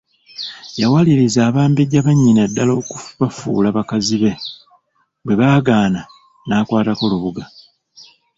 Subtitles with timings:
[0.81, 4.31] Yawaliriza Abambejja bannyina ddala okubafuula bakazi be,
[5.23, 6.01] bwe baagaana
[6.47, 7.43] nakwatako Lubuga.